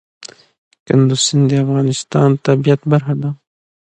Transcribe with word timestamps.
کندز 0.85 1.19
سیند 1.25 1.45
د 1.49 1.53
افغانستان 1.63 2.29
د 2.35 2.41
طبیعت 2.47 2.81
برخه 2.91 3.13
ده. 3.21 3.29